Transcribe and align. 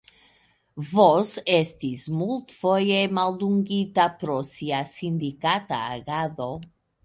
Vos 0.91 1.33
estis 1.57 2.05
multfoje 2.23 3.03
maldungita 3.19 4.09
pro 4.25 4.41
sia 4.55 4.83
sindikata 4.97 5.83
agado. 6.01 6.53